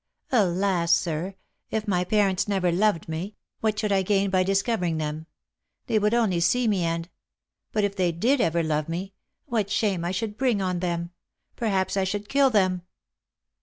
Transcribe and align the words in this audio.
"Alas, 0.31 0.91
sir! 0.95 1.35
if 1.69 1.87
my 1.87 2.03
parents 2.03 2.47
never 2.47 2.71
loved 2.71 3.07
me, 3.07 3.35
what 3.59 3.77
should 3.77 3.91
I 3.91 4.01
gain 4.01 4.31
by 4.31 4.41
discovering 4.41 4.97
them? 4.97 5.27
They 5.85 5.99
would 5.99 6.15
only 6.15 6.39
see 6.39 6.67
me 6.67 6.81
and 6.83 7.07
But 7.71 7.83
if 7.83 7.95
they 7.95 8.11
did 8.11 8.41
ever 8.41 8.63
love 8.63 8.89
me, 8.89 9.13
what 9.45 9.69
shame 9.69 10.03
I 10.03 10.09
should 10.09 10.37
bring 10.39 10.59
on 10.59 10.79
them! 10.79 11.11
Perhaps 11.55 11.97
I 11.97 12.03
should 12.03 12.29
kill 12.29 12.49
them!" 12.49 12.81